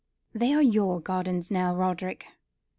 [0.33, 2.25] "They are your gardens now, Roderick.